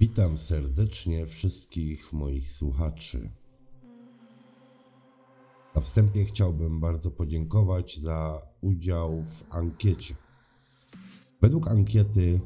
[0.00, 3.30] Witam serdecznie wszystkich moich słuchaczy.
[5.74, 10.14] Na wstępie chciałbym bardzo podziękować za udział w ankiecie.
[11.40, 12.40] Według ankiety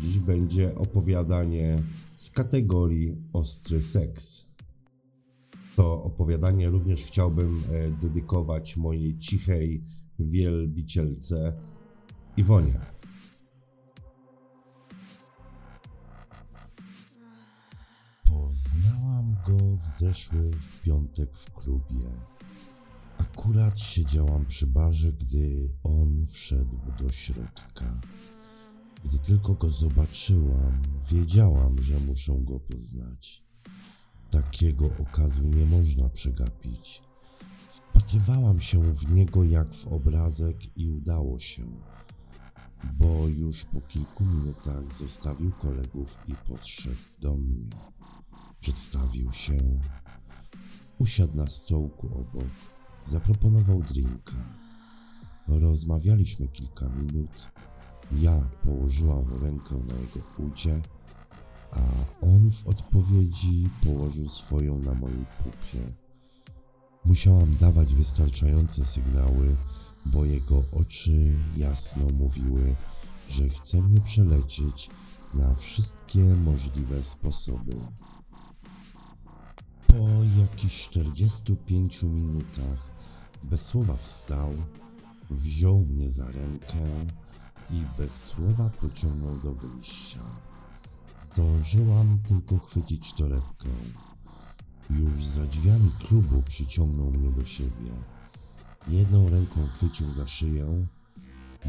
[0.00, 1.82] dziś będzie opowiadanie
[2.16, 4.46] z kategorii ostry seks.
[5.76, 9.84] To opowiadanie również chciałbym e, dedykować mojej cichej
[10.18, 11.52] wielbicielce
[12.36, 12.80] Iwonie.
[19.76, 20.50] W zeszły
[20.82, 22.10] piątek w klubie.
[23.18, 28.00] Akurat siedziałam przy barze, gdy on wszedł do środka.
[29.04, 33.44] Gdy tylko go zobaczyłam, wiedziałam, że muszę go poznać.
[34.30, 37.02] Takiego okazu nie można przegapić.
[37.68, 41.62] Wpatrywałam się w niego jak w obrazek i udało się,
[42.98, 47.70] bo już po kilku minutach zostawił kolegów i podszedł do mnie.
[48.60, 49.58] Przedstawił się,
[50.98, 52.50] usiadł na stołku obok,
[53.06, 54.36] zaproponował drinka.
[55.48, 57.50] Rozmawialiśmy kilka minut.
[58.12, 60.82] Ja położyłam rękę na jego udzie,
[61.72, 61.80] a
[62.26, 65.92] on w odpowiedzi położył swoją na mojej pupie.
[67.04, 69.56] Musiałam dawać wystarczające sygnały,
[70.06, 72.76] bo jego oczy jasno mówiły,
[73.28, 74.90] że chce mnie przelecieć
[75.34, 77.76] na wszystkie możliwe sposoby.
[79.90, 82.90] Po jakichś 45 minutach
[83.42, 84.54] bez słowa wstał,
[85.30, 87.06] wziął mnie za rękę
[87.70, 90.20] i bez słowa pociągnął do wyjścia.
[91.24, 93.68] Zdążyłam tylko chwycić torebkę.
[94.90, 97.92] Już za drzwiami klubu przyciągnął mnie do siebie.
[98.88, 100.86] Jedną ręką chwycił za szyję,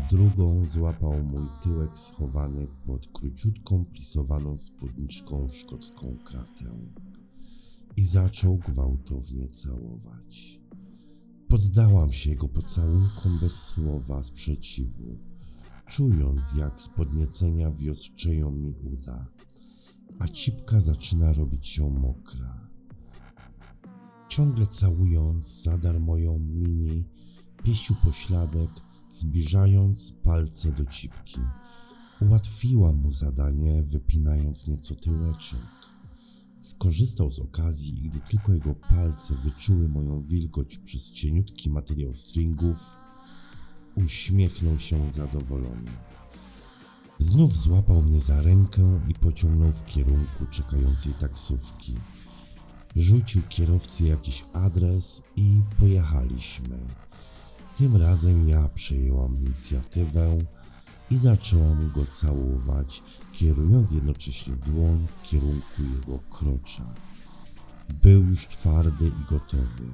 [0.10, 6.72] drugą złapał mój tyłek schowany pod króciutką plisowaną spódniczką w szkocką kratę
[7.98, 10.62] i zaczął gwałtownie całować.
[11.48, 15.18] Poddałam się jego pocałunkom bez słowa sprzeciwu,
[15.88, 19.26] czując jak z podniecenia wiotczeją mi uda,
[20.20, 22.68] a cipka zaczyna robić się mokra.
[24.28, 27.04] Ciągle całując, zadarł moją mini,
[27.64, 28.70] pieścił pośladek,
[29.10, 31.40] zbliżając palce do cipki.
[32.22, 35.81] Ułatwiłam mu zadanie, wypinając nieco tyłeczek.
[36.62, 42.98] Skorzystał z okazji gdy tylko jego palce wyczuły moją wilgoć przez cieniutki materiał stringów,
[43.96, 45.92] uśmiechnął się zadowolony.
[47.18, 51.96] Znów złapał mnie za rękę i pociągnął w kierunku czekającej taksówki.
[52.96, 56.80] Rzucił kierowcy jakiś adres i pojechaliśmy.
[57.78, 60.38] Tym razem ja przejęłam inicjatywę
[61.12, 66.94] i zaczęłam go całować, kierując jednocześnie dłoń w kierunku jego krocza.
[68.02, 69.86] Był już twardy i gotowy.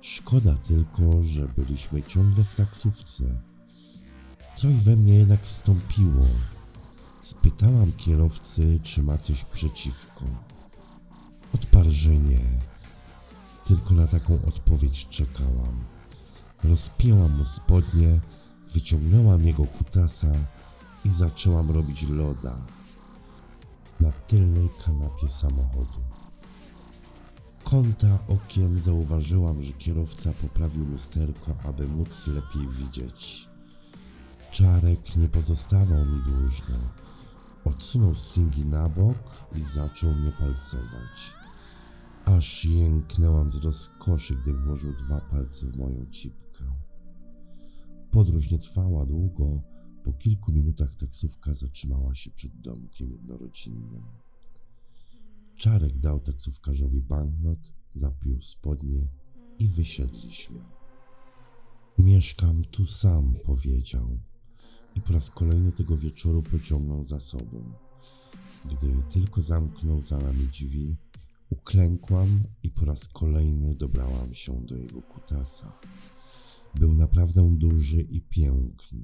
[0.00, 3.24] Szkoda tylko, że byliśmy ciągle w taksówce.
[4.54, 6.26] Coś we mnie jednak wstąpiło.
[7.20, 10.24] Spytałam kierowcy, czy ma coś przeciwko.
[11.54, 12.40] Odparł, że nie.
[13.64, 15.84] Tylko na taką odpowiedź czekałam.
[16.64, 18.20] Rozpięłam mu spodnie,
[18.74, 20.32] wyciągnęłam jego kutasa
[21.04, 22.56] i zaczęłam robić loda
[24.00, 26.00] na tylnej kanapie samochodu.
[27.64, 33.48] Kąta okiem zauważyłam, że kierowca poprawił lusterko, aby móc lepiej widzieć.
[34.50, 36.78] Czarek nie pozostawał mi dłużny.
[37.64, 39.18] Odsunął stringi na bok
[39.54, 41.34] i zaczął mnie palcować.
[42.24, 46.47] Aż jęknęłam z rozkoszy, gdy włożył dwa palce w moją cipkę.
[48.10, 49.62] Podróż nie trwała długo.
[50.04, 54.02] Po kilku minutach taksówka zatrzymała się przed domkiem jednorodzinnym.
[55.56, 59.08] Czarek dał taksówkarzowi banknot, zapiął spodnie
[59.58, 60.60] i wysiedliśmy.
[61.98, 64.18] Mieszkam tu sam, powiedział.
[64.94, 67.72] I po raz kolejny tego wieczoru pociągnął za sobą.
[68.64, 70.96] Gdy tylko zamknął za nami drzwi,
[71.50, 75.72] uklękłam i po raz kolejny dobrałam się do jego kutasa.
[76.74, 79.00] Był naprawdę duży i piękny.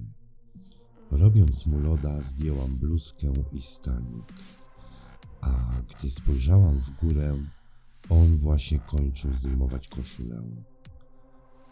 [1.11, 4.33] Robiąc mu loda, zdjęłam bluzkę i stanik.
[5.41, 7.39] A gdy spojrzałam w górę,
[8.09, 10.43] on właśnie kończył zdejmować koszulę.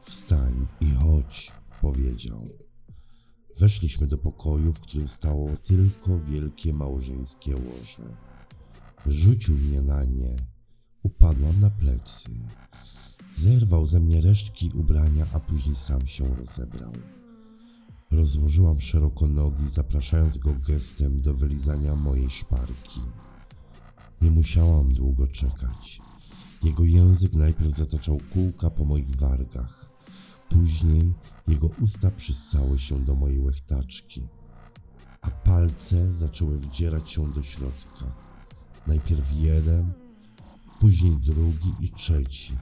[0.02, 2.48] Wstań i chodź, powiedział.
[3.58, 8.16] Weszliśmy do pokoju, w którym stało tylko wielkie małżeńskie łoże.
[9.06, 10.36] Rzucił mnie na nie.
[11.02, 12.30] Upadłam na plecy.
[13.34, 16.92] Zerwał ze mnie resztki ubrania, a później sam się rozebrał.
[18.10, 23.00] Rozłożyłam szeroko nogi, zapraszając go gestem do wylizania mojej szparki.
[24.22, 26.02] Nie musiałam długo czekać.
[26.62, 29.90] Jego język najpierw zataczał kółka po moich wargach.
[30.48, 31.12] Później
[31.48, 34.28] jego usta przyssały się do mojej łechtaczki,
[35.20, 38.04] a palce zaczęły wdzierać się do środka.
[38.86, 39.92] Najpierw jeden,
[40.80, 42.56] później drugi i trzeci.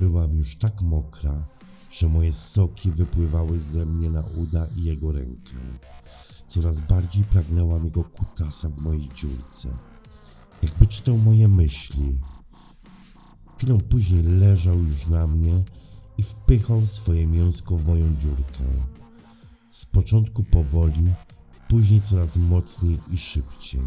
[0.00, 1.46] Byłam już tak mokra,
[1.90, 5.52] że moje soki wypływały ze mnie na uda i jego rękę.
[6.48, 9.68] Coraz bardziej pragnęłam jego kutasa w mojej dziurce.
[10.62, 12.18] Jakby czytał moje myśli.
[13.56, 15.64] Chwilę później leżał już na mnie
[16.18, 18.64] i wpychał swoje mięsko w moją dziurkę.
[19.68, 21.14] Z początku powoli,
[21.68, 23.82] później coraz mocniej i szybciej.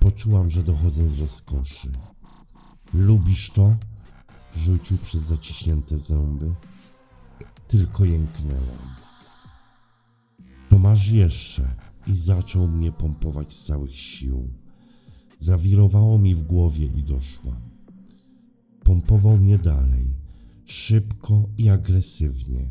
[0.00, 1.92] Poczułam, że dochodzę z rozkoszy.
[2.94, 3.76] Lubisz to?
[4.54, 6.54] Rzucił przez zaciśnięte zęby.
[7.68, 8.88] Tylko jęknęłam.
[10.68, 11.74] To masz jeszcze
[12.06, 14.48] i zaczął mnie pompować z całych sił.
[15.38, 17.60] Zawirowało mi w głowie i doszłam.
[18.84, 20.14] Pompował mnie dalej,
[20.64, 22.68] szybko i agresywnie.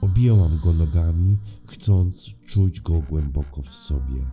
[0.00, 4.30] Objęłam go nogami, chcąc czuć go głęboko w sobie.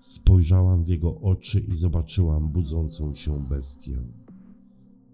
[0.00, 3.98] Spojrzałam w jego oczy i zobaczyłam budzącą się bestię.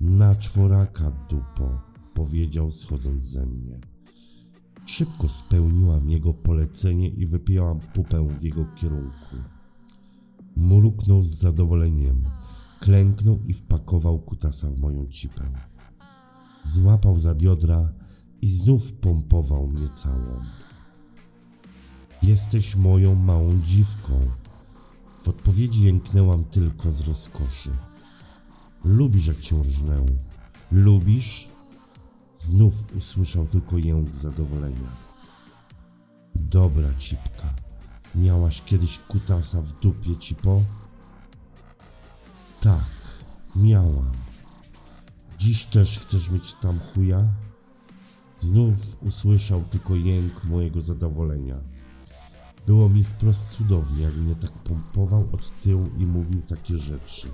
[0.05, 1.81] Na czworaka, dupo,
[2.15, 3.81] powiedział schodząc ze mnie.
[4.87, 9.37] Szybko spełniłam jego polecenie i wypiłam pupę w jego kierunku.
[10.57, 12.25] Mruknął z zadowoleniem,
[12.81, 15.43] klęknął i wpakował kutasa w moją cipę.
[16.63, 17.93] Złapał za biodra
[18.43, 20.41] i znów pompował mnie całą.
[22.23, 24.21] Jesteś moją małą dziwką.
[25.23, 27.71] W odpowiedzi jęknęłam tylko z rozkoszy.
[28.85, 30.07] Lubisz, jak cię rżnę.
[30.73, 31.49] Lubisz?
[32.35, 34.89] Znów usłyszał tylko jęk zadowolenia.
[36.35, 37.55] Dobra, cipka.
[38.15, 40.61] Miałaś kiedyś kutasa w dupie, cipo?
[42.61, 42.85] Tak,
[43.57, 44.11] miałam.
[45.39, 47.29] Dziś też chcesz mieć tam chuja?
[48.41, 51.57] Znów usłyszał tylko jęk mojego zadowolenia.
[52.67, 57.29] Było mi wprost cudownie, jak mnie tak pompował od tyłu i mówił takie rzeczy.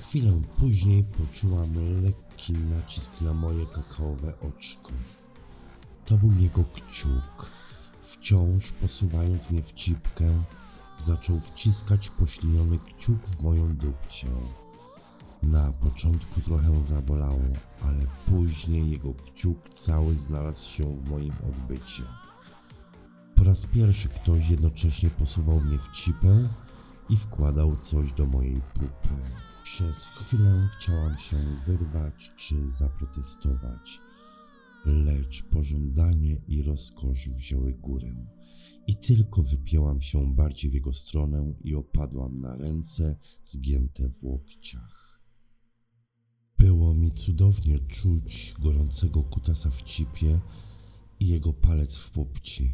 [0.00, 4.92] Chwilę później poczułam lekki nacisk na moje kakaowe oczko.
[6.06, 7.50] To był jego kciuk.
[8.02, 10.44] Wciąż posuwając mnie w cipkę,
[10.98, 14.28] zaczął wciskać pośliniony kciuk w moją dupcię.
[15.42, 17.42] Na początku trochę zabolało,
[17.82, 22.02] ale później jego kciuk cały znalazł się w moim odbycie.
[23.34, 26.48] Po raz pierwszy ktoś jednocześnie posuwał mnie w cipę
[27.08, 29.14] i wkładał coś do mojej pupy.
[29.64, 34.00] Przez chwilę chciałam się wyrwać czy zaprotestować,
[34.84, 38.26] lecz pożądanie i rozkosz wzięły górę
[38.86, 45.20] i tylko wypięłam się bardziej w jego stronę i opadłam na ręce zgięte w łokciach.
[46.58, 50.40] Było mi cudownie czuć gorącego kutasa w cipie
[51.20, 52.72] i jego palec w pupci.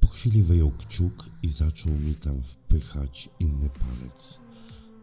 [0.00, 4.47] Po chwili wyjął kciuk i zaczął mi tam wpychać inny palec,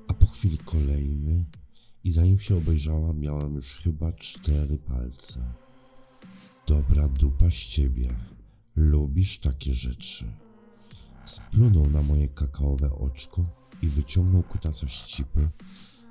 [0.08, 1.46] a po chwili kolejny
[2.04, 5.54] i zanim się obejrzałam, miałam już chyba cztery palce.
[6.68, 8.16] Dobra dupa z ciebie.
[8.76, 10.26] Lubisz takie rzeczy.
[11.26, 13.46] Splunął na moje kakaowe oczko
[13.82, 15.50] i wyciągnął kutasa z cipy,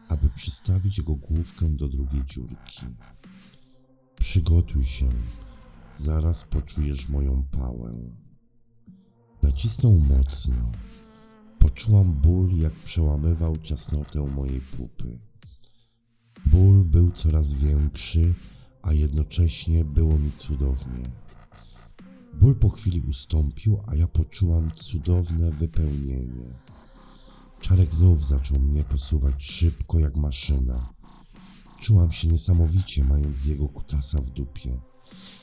[0.09, 2.87] aby przystawić jego główkę do drugiej dziurki.
[4.17, 5.09] Przygotuj się,
[5.97, 7.95] zaraz poczujesz moją pałę.
[9.43, 10.73] Nacisnął mocno.
[11.65, 15.19] Poczułam ból, jak przełamywał ciasnotę mojej pupy.
[16.47, 18.35] Ból był coraz większy,
[18.83, 21.11] a jednocześnie było mi cudownie.
[22.41, 26.55] Ból po chwili ustąpił, a ja poczułam cudowne wypełnienie.
[27.61, 30.93] Czarek znów zaczął mnie posuwać szybko jak maszyna.
[31.81, 34.81] Czułam się niesamowicie, mając jego kutasa w dupie.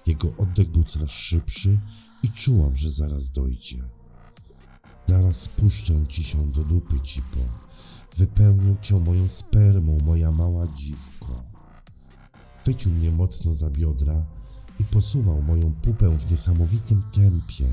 [0.05, 1.79] Jego oddech był coraz szybszy
[2.23, 3.83] i czułam, że zaraz dojdzie.
[5.05, 7.39] Zaraz spuszczę ci się do dupy, cipo.
[8.17, 11.43] Wypełnię cię moją spermą, moja mała dziwko.
[12.61, 14.25] Chwycił mnie mocno za biodra
[14.79, 17.65] i posuwał moją pupę w niesamowitym tempie,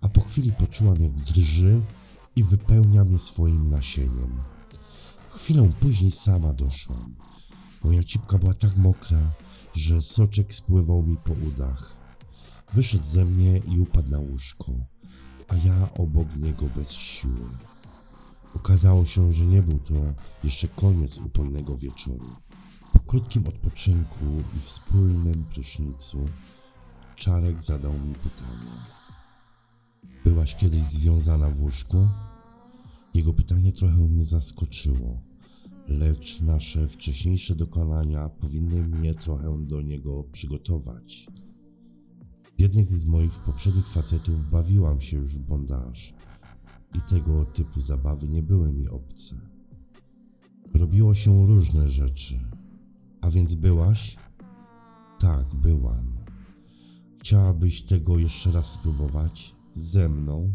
[0.00, 1.80] a po chwili poczułam jak drży
[2.36, 4.42] i wypełnia mnie swoim nasieniem.
[5.34, 7.14] Chwilę później sama doszłam.
[7.84, 9.20] Moja cipka była tak mokra,
[9.74, 11.96] że soczek spływał mi po udach.
[12.72, 14.72] Wyszedł ze mnie i upadł na łóżko,
[15.50, 17.48] a ja obok niego bez siły.
[18.54, 19.94] Okazało się, że nie był to
[20.44, 22.30] jeszcze koniec upojnego wieczoru.
[22.92, 24.24] Po krótkim odpoczynku
[24.56, 26.18] i wspólnym prysznicu
[27.16, 28.72] Czarek zadał mi pytanie.
[30.24, 32.08] Byłaś kiedyś związana w łóżku?
[33.14, 35.18] Jego pytanie trochę mnie zaskoczyło,
[35.88, 41.26] lecz nasze wcześniejsze dokonania powinny mnie trochę do niego przygotować.
[42.60, 46.14] Jednych z moich poprzednich facetów bawiłam się już w bondaż
[46.94, 49.36] i tego typu zabawy nie były mi obce.
[50.74, 52.40] Robiło się różne rzeczy.
[53.20, 54.16] A więc byłaś?
[55.18, 56.12] Tak, byłam.
[57.20, 59.54] Chciałabyś tego jeszcze raz spróbować?
[59.74, 60.52] Ze mną?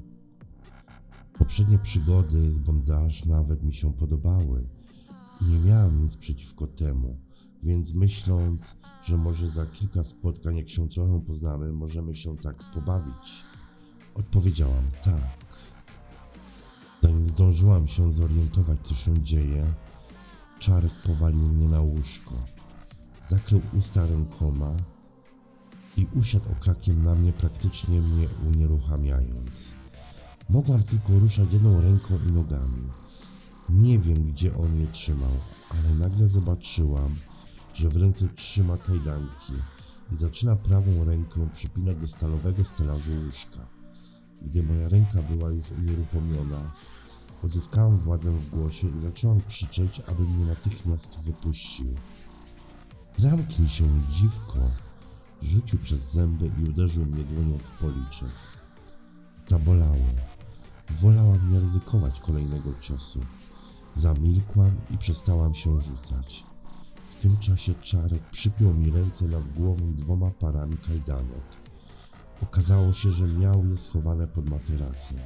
[1.39, 4.67] Poprzednie przygody z bondaż nawet mi się podobały
[5.41, 7.17] nie miałam nic przeciwko temu,
[7.65, 13.43] więc myśląc, że może za kilka spotkań, jak się trochę poznamy, możemy się tak pobawić,
[14.15, 15.45] odpowiedziałam tak.
[17.01, 19.65] Zanim zdążyłam się zorientować, co się dzieje,
[20.59, 22.33] Czarek powalił mnie na łóżko.
[23.29, 24.75] Zakrył usta rękoma
[25.97, 29.73] i usiadł okrakiem na mnie, praktycznie mnie unieruchamiając.
[30.49, 32.89] Mogłam tylko ruszać jedną ręką i nogami.
[33.69, 35.31] Nie wiem, gdzie on je trzymał,
[35.69, 37.15] ale nagle zobaczyłam,
[37.75, 39.53] że w ręce trzyma kajdanki
[40.11, 43.59] i zaczyna prawą ręką przypinać do stalowego stelażu łóżka.
[44.41, 46.71] Gdy moja ręka była już unieruchomiona,
[47.43, 51.87] odzyskałam władzę w głosie i zaczęłam krzyczeć, aby mnie natychmiast wypuścił.
[53.17, 54.59] Zamknij się, dziwko!
[55.41, 58.31] Rzucił przez zęby i uderzył mnie dłonią w policzek.
[59.47, 60.05] Zabolało.
[61.01, 63.19] Wolałam nie ryzykować kolejnego ciosu.
[63.95, 66.54] Zamilkłam i przestałam się rzucać.
[67.25, 71.43] Tym czasie Czarek przypiął mi ręce nad głową dwoma parami kajdanek.
[72.41, 75.17] Okazało się, że miał je schowane pod materacem.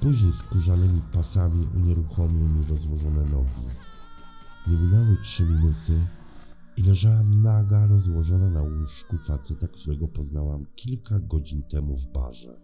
[0.00, 3.66] Później skórzanymi pasami unieruchomił mi rozłożone nogi.
[4.66, 6.06] Nie minęły trzy minuty
[6.76, 12.60] i leżałam naga, rozłożona na łóżku faceta, którego poznałam kilka godzin temu w barze.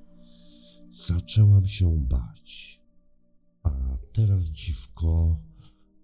[0.91, 2.81] Zaczęłam się bać.
[3.63, 3.71] A
[4.13, 5.37] teraz, dziwko,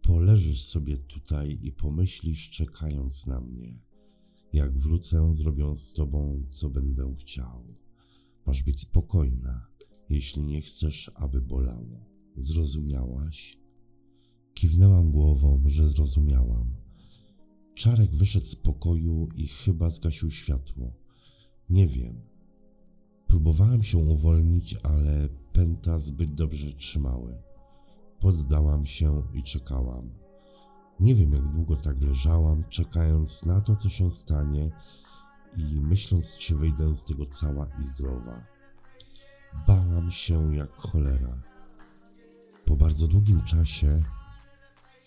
[0.08, 3.78] poleżysz sobie tutaj i pomyślisz, czekając na mnie.
[4.52, 7.64] Jak wrócę, zrobię z tobą, co będę chciał.
[8.46, 9.66] Masz być spokojna,
[10.08, 12.06] jeśli nie chcesz, aby bolało.
[12.36, 13.58] Zrozumiałaś?
[14.54, 16.74] Kiwnęłam głową, że zrozumiałam.
[17.74, 20.92] Czarek wyszedł z pokoju i chyba zgasił światło.
[21.70, 22.20] Nie wiem.
[23.26, 27.48] Próbowałem się uwolnić, ale pęta zbyt dobrze trzymały.
[28.20, 30.10] Poddałam się i czekałam.
[31.00, 34.70] Nie wiem, jak długo tak leżałam, czekając na to, co się stanie
[35.56, 38.44] i myśląc, czy wyjdę z tego cała i zdrowa.
[39.66, 41.42] Bałam się jak cholera.
[42.64, 44.02] Po bardzo długim czasie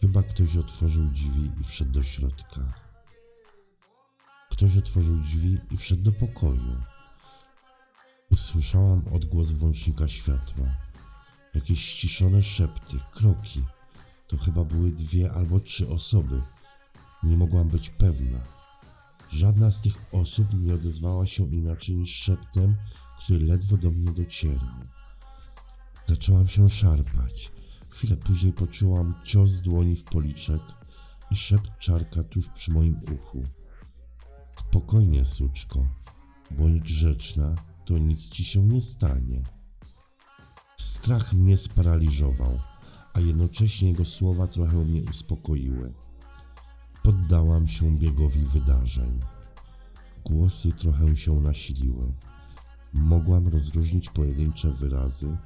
[0.01, 2.73] chyba ktoś otworzył drzwi i wszedł do środka.
[4.49, 6.75] Ktoś otworzył drzwi i wszedł do pokoju.
[8.31, 10.65] Usłyszałam odgłos włącznika światła.
[11.53, 13.63] Jakieś ściszone szepty, kroki.
[14.27, 16.41] To chyba były dwie albo trzy osoby.
[17.23, 18.39] Nie mogłam być pewna.
[19.29, 22.75] Żadna z tych osób nie odezwała się inaczej niż szeptem,
[23.19, 24.75] który ledwo do mnie docierał.
[26.05, 27.51] Zaczęłam się szarpać.
[27.89, 30.61] Chwilę później poczułam cios dłoni w policzek
[31.31, 33.43] i szept czarka tuż przy moim uchu.
[34.55, 35.87] Spokojnie, suczko,
[36.51, 37.55] bądź grzeczna,
[37.85, 39.43] to nic ci się nie stanie.
[40.81, 42.59] Strach mnie sparaliżował,
[43.13, 45.93] a jednocześnie jego słowa trochę mnie uspokoiły.
[47.03, 49.19] Poddałam się biegowi wydarzeń.
[50.25, 52.13] Głosy trochę się nasiliły.
[52.93, 55.37] Mogłam rozróżnić pojedyncze wyrazy,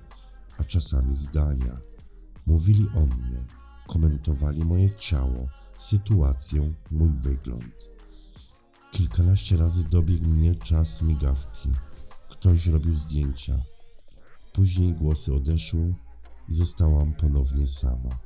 [0.58, 1.78] a czasami zdania.
[2.46, 3.44] Mówili o mnie,
[3.88, 7.90] komentowali moje ciało, sytuację, mój wygląd.
[8.92, 11.70] Kilkanaście razy dobiegł mnie czas migawki.
[12.30, 13.75] Ktoś robił zdjęcia.
[14.56, 15.94] Później głosy odeszły
[16.50, 18.20] i zostałam ponownie sama.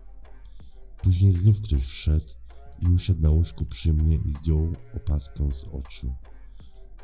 [1.02, 2.34] Później znów ktoś wszedł
[2.80, 6.14] i usiadł na łóżku przy mnie i zdjął opaskę z oczu.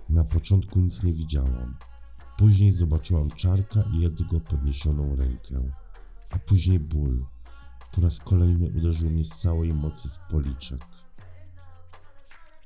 [0.09, 1.77] Na początku nic nie widziałam.
[2.37, 5.71] Później zobaczyłam czarka i jego podniesioną rękę,
[6.31, 7.25] a później ból.
[7.91, 10.85] Po raz kolejny uderzył mnie z całej mocy w policzek.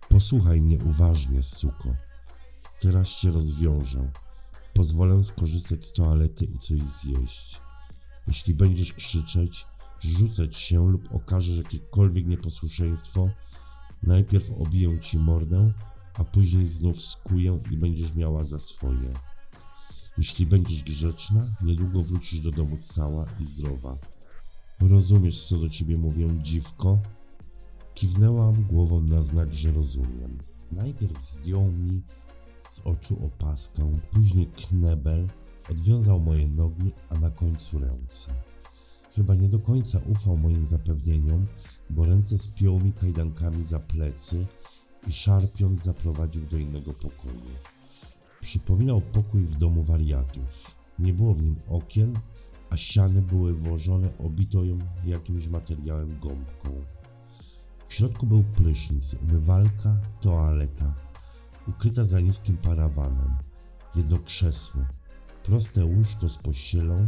[0.10, 1.96] Posłuchaj mnie uważnie, suko.
[2.82, 4.12] Teraz cię rozwiążę.
[4.74, 7.62] Pozwolę skorzystać z toalety i coś zjeść.
[8.28, 9.66] Jeśli będziesz krzyczeć,
[10.02, 13.30] rzucać się lub okażesz jakiekolwiek nieposłuszeństwo,
[14.04, 15.74] najpierw obiję ci mordę,
[16.14, 19.14] a później znów skuję i będziesz miała za swoje.
[20.18, 23.98] Jeśli będziesz grzeczna, niedługo wrócisz do domu cała i zdrowa.
[24.80, 27.00] Rozumiesz, co do ciebie mówię, dziwko?
[27.94, 30.38] Kiwnęłam głową na znak, że rozumiem.
[30.72, 32.02] Najpierw zdjął mi
[32.60, 35.28] z oczu opaskę, później knebel,
[35.72, 38.32] odwiązał moje nogi, a na końcu ręce.
[39.16, 41.46] Chyba nie do końca ufał moim zapewnieniom,
[41.90, 44.46] bo ręce spiął mi kajdankami za plecy
[45.08, 47.52] i szarpiąc zaprowadził do innego pokoju.
[48.42, 50.76] Przypominał pokój w domu wariatów.
[51.00, 52.20] Nie było w nim okien,
[52.70, 54.64] a ściany były włożone obitą
[55.06, 56.70] jakimś materiałem gąbką.
[57.88, 60.94] W środku był prysznic, umywalka, toaleta,
[61.70, 63.36] ukryta za niskim parawanem,
[63.96, 64.82] jedno krzesło,
[65.44, 67.08] proste łóżko z pościelą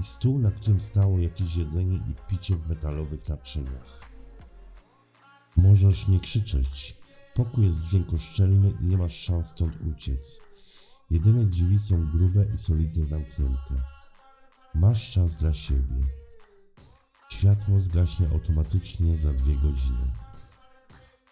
[0.00, 4.10] i stół, na którym stało jakieś jedzenie i picie w metalowych naczyniach.
[5.56, 6.96] Możesz nie krzyczeć.
[7.34, 10.40] Pokój jest dźwiękoszczelny i nie masz szans stąd uciec.
[11.10, 13.82] Jedyne drzwi są grube i solidnie zamknięte.
[14.74, 16.06] Masz czas dla siebie.
[17.28, 20.25] Światło zgaśnie automatycznie za dwie godziny.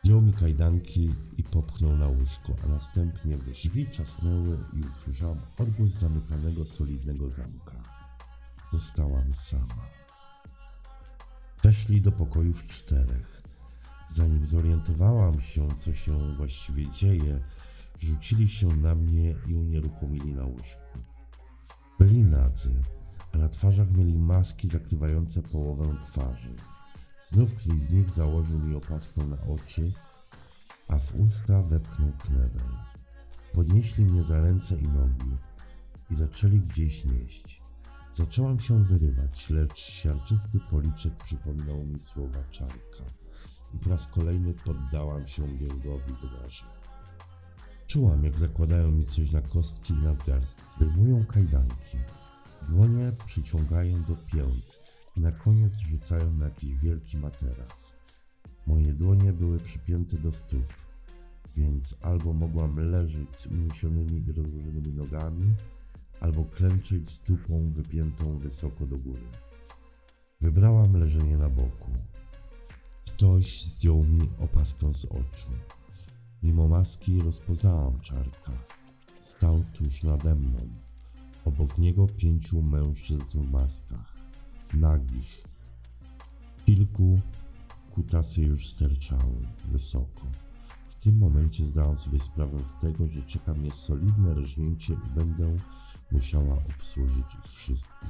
[0.04, 6.66] Zdjął mi kajdanki i popchnął na łóżko, a następnie drzwi czasnęły i usłyszałam odgłos zamykanego
[6.66, 7.72] solidnego zamka.
[8.72, 9.88] Zostałam sama.
[11.62, 13.42] Weszli do pokoju w czterech.
[14.14, 17.40] Zanim zorientowałam się, co się właściwie dzieje,
[17.98, 20.98] rzucili się na mnie i unieruchomili na łóżku.
[21.98, 22.74] Byli nadzy,
[23.34, 26.54] a na twarzach mieli maski zakrywające połowę twarzy.
[27.28, 29.92] Znów któryś z nich założył mi opaskę na oczy,
[30.88, 32.76] a w usta wepchnął knebel.
[33.52, 35.36] Podnieśli mnie za ręce i nogi
[36.10, 37.62] i zaczęli gdzieś nieść.
[38.12, 43.04] Zaczęłam się wyrywać, lecz siarczysty policzek przypominał mi słowa czarka
[43.74, 46.68] i po raz kolejny poddałam się białkowi wydarzeń.
[47.86, 50.64] Czułam, jak zakładają mi coś na kostki i nadgarstki.
[50.78, 51.98] Wyjmują kajdanki.
[52.68, 54.83] Dłonie przyciągają do pięt
[55.20, 57.94] na koniec rzucają na jakiś wielki materac.
[58.66, 60.74] Moje dłonie były przypięte do stóp,
[61.56, 65.54] więc albo mogłam leżeć z uniesionymi i rozłożonymi nogami,
[66.20, 69.26] albo klęczeć stópą wypiętą wysoko do góry.
[70.40, 71.90] Wybrałam leżenie na boku.
[73.06, 75.50] Ktoś zdjął mi opaskę z oczu.
[76.42, 78.52] Mimo maski rozpoznałam czarka.
[79.20, 80.68] Stał tuż nade mną.
[81.44, 84.13] Obok niego pięciu mężczyzn w maskach.
[84.76, 85.44] Nagich.
[86.66, 87.20] Kilku
[87.90, 90.26] kutasy już sterczały wysoko.
[90.86, 95.56] W tym momencie zdałam sobie sprawę z tego, że czeka mnie solidne rżnięcie i będę
[96.10, 98.08] musiała obsłużyć ich wszystkich.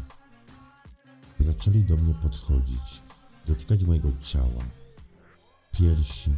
[1.38, 3.02] Zaczęli do mnie podchodzić,
[3.46, 4.64] dotykać mojego ciała,
[5.72, 6.30] piersi,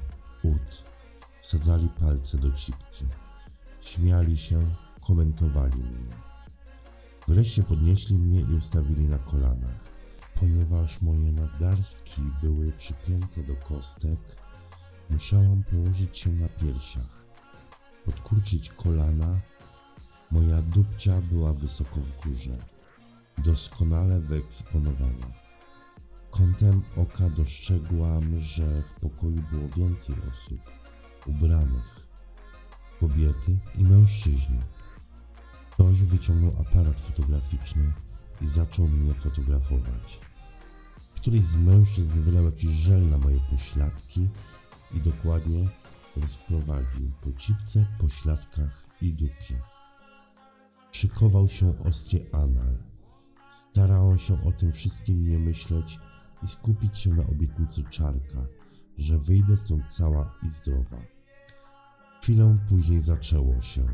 [0.43, 0.85] ud.
[1.43, 3.05] Wsadzali palce do cipki.
[3.81, 4.67] Śmiali się,
[5.01, 6.17] komentowali mnie.
[7.29, 9.96] Wreszcie podnieśli mnie i ustawili na kolanach.
[10.41, 14.19] Ponieważ moje nadgarstki były przypięte do kostek,
[15.11, 17.27] musiałam położyć się na piersiach,
[18.05, 19.41] podkurczyć kolana.
[20.31, 22.57] Moja dupcia była wysoko w górze,
[23.39, 25.27] doskonale wyeksponowana.
[26.31, 30.61] Kątem oka dostrzegłam, że w pokoju było więcej osób
[31.27, 32.07] ubranych,
[33.01, 34.61] kobiety i mężczyźni.
[35.71, 37.93] Ktoś wyciągnął aparat fotograficzny
[38.43, 40.21] i zaczął mnie fotografować.
[41.17, 44.29] Któryś z mężczyzn wylał jakiś żel na moje pośladki
[44.95, 45.69] i dokładnie
[46.17, 49.61] rozprowadził po cipce, pośladkach i dupie.
[50.93, 52.77] Szykował się ostry anal.
[53.51, 55.99] Starałem się o tym wszystkim nie myśleć
[56.43, 58.47] i skupić się na obietnicy czarka,
[58.99, 60.99] że wyjdę stąd cała i zdrowa.
[62.23, 63.87] Chwilę później zaczęło się.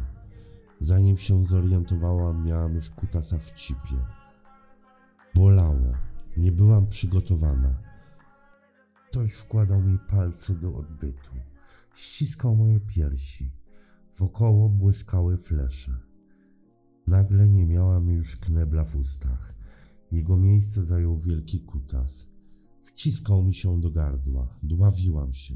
[0.81, 4.22] Zanim się zorientowałam, miałam już kutasa w cipie.
[5.35, 5.93] Bolało.
[6.37, 7.83] Nie byłam przygotowana.
[9.11, 11.31] Ktoś wkładał mi palce do odbytu.
[11.95, 13.51] Ściskał moje piersi.
[14.19, 15.99] Wokoło błyskały flesze.
[17.07, 19.55] Nagle nie miałam już knebla w ustach.
[20.13, 22.27] Jego miejsce zajął wielki kutas.
[22.83, 24.59] Wciskał mi się do gardła.
[24.63, 25.55] Dławiłam się.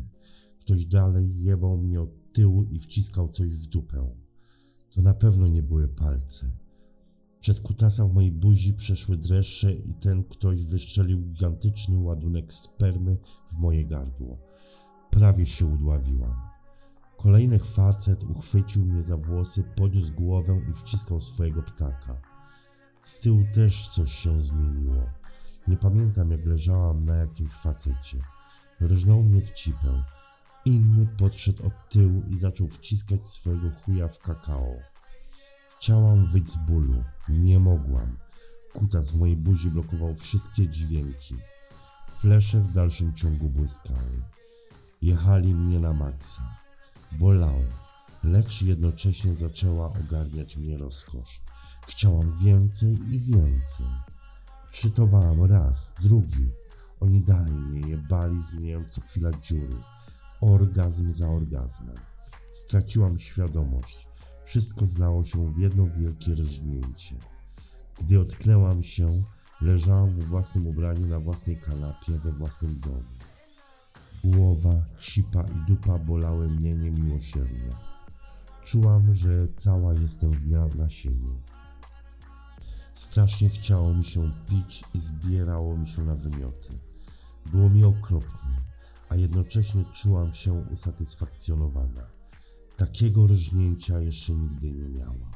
[0.60, 4.10] Ktoś dalej jebał mnie od tyłu i wciskał coś w dupę.
[4.90, 6.50] To na pewno nie były palce.
[7.46, 13.58] Przez kutasa w mojej buzi przeszły dreszcze i ten ktoś wyszczelił gigantyczny ładunek spermy w
[13.58, 14.38] moje gardło.
[15.10, 16.36] Prawie się udławiłam.
[17.16, 22.20] Kolejny facet uchwycił mnie za włosy, podniósł głowę i wciskał swojego ptaka.
[23.00, 25.02] Z tyłu też coś się zmieniło.
[25.68, 28.18] Nie pamiętam jak leżałam na jakimś facecie.
[28.82, 30.04] Rżnął mnie w cipę.
[30.64, 34.95] Inny podszedł od tyłu i zaczął wciskać swojego chuja w kakao.
[35.86, 37.04] Chciałam wyjść z bólu.
[37.28, 38.16] Nie mogłam.
[38.72, 41.34] Kutas w mojej buzi blokował wszystkie dźwięki.
[42.16, 44.22] Flesze w dalszym ciągu błyskały.
[45.02, 46.42] Jechali mnie na maksa.
[47.12, 47.64] Bolało,
[48.24, 51.42] lecz jednocześnie zaczęła ogarniać mnie rozkosz.
[51.88, 53.86] Chciałam więcej i więcej.
[54.72, 56.50] Czytowałam raz, drugi.
[57.00, 59.76] Oni dalej mnie jebali, zmieniając co chwila dziury.
[60.40, 61.96] Orgazm za orgazmem.
[62.50, 64.15] Straciłam świadomość.
[64.46, 67.16] Wszystko znało się w jedno wielkie rżnięcie.
[68.00, 69.24] Gdy ocknęłam się,
[69.60, 73.02] leżałam we własnym ubraniu na własnej kanapie we własnym domu.
[74.24, 77.74] Głowa, sipa i dupa bolały mnie niemiłosiernie.
[78.64, 81.40] Czułam, że cała jestem w nasieniu.
[82.94, 86.78] Strasznie chciało mi się pić i zbierało mi się na wymioty.
[87.46, 88.62] Było mi okropnie,
[89.08, 92.15] a jednocześnie czułam się usatysfakcjonowana.
[92.76, 95.35] Takiego rżnięcia jeszcze nigdy nie miała.